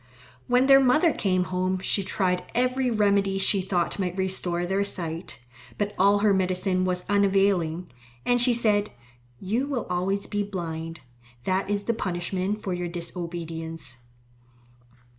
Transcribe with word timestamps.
When 0.47 0.65
their 0.65 0.79
mother 0.79 1.13
came 1.13 1.43
home 1.43 1.77
she 1.77 2.01
tried 2.01 2.43
every 2.55 2.89
remedy 2.89 3.37
she 3.37 3.61
thought 3.61 3.99
might 3.99 4.17
restore 4.17 4.65
their 4.65 4.83
sight. 4.83 5.37
But 5.77 5.93
all 5.95 6.17
her 6.25 6.33
medicine 6.33 6.85
was 6.85 7.05
unavailing, 7.07 7.91
and 8.25 8.41
she 8.41 8.55
said, 8.55 8.89
"You 9.39 9.67
will 9.67 9.85
always 9.91 10.25
be 10.25 10.41
blind. 10.41 11.01
That 11.43 11.69
is 11.69 11.83
the 11.83 11.93
punishment 11.93 12.63
for 12.63 12.73
your 12.73 12.87
disobedience." 12.87 13.97